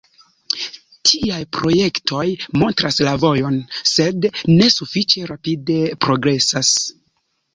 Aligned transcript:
Tiaj 1.09 1.41
projektoj 1.57 2.23
montras 2.61 2.97
la 3.09 3.13
vojon, 3.25 3.59
sed 3.91 4.27
ne 4.53 4.69
sufiĉe 4.77 5.23
rapide 5.33 5.79
progresas. 6.07 6.73